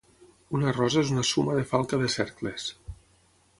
Una 0.59 0.73
rosa 0.77 1.03
és 1.05 1.11
una 1.17 1.27
suma 1.33 1.59
de 1.59 1.67
falca 1.73 2.01
de 2.05 2.11
cercles. 2.17 2.69